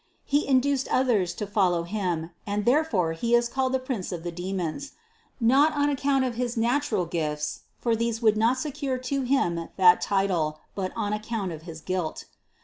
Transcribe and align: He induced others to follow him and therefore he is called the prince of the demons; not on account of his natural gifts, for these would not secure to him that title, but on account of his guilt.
He 0.25 0.47
induced 0.47 0.87
others 0.87 1.31
to 1.35 1.45
follow 1.45 1.83
him 1.83 2.31
and 2.47 2.65
therefore 2.65 3.13
he 3.13 3.35
is 3.35 3.47
called 3.47 3.71
the 3.71 3.77
prince 3.77 4.11
of 4.11 4.23
the 4.23 4.31
demons; 4.31 4.93
not 5.39 5.73
on 5.73 5.89
account 5.91 6.25
of 6.25 6.33
his 6.33 6.57
natural 6.57 7.05
gifts, 7.05 7.65
for 7.77 7.95
these 7.95 8.19
would 8.19 8.35
not 8.35 8.57
secure 8.57 8.97
to 8.97 9.21
him 9.21 9.69
that 9.77 10.01
title, 10.01 10.59
but 10.73 10.91
on 10.95 11.13
account 11.13 11.51
of 11.51 11.61
his 11.69 11.81
guilt. 11.81 12.25